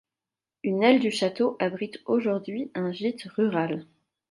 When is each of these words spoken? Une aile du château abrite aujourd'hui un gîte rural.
Une 0.63 0.81
aile 0.81 0.99
du 0.99 1.11
château 1.11 1.55
abrite 1.59 1.99
aujourd'hui 2.07 2.71
un 2.73 2.91
gîte 2.91 3.25
rural. 3.37 3.85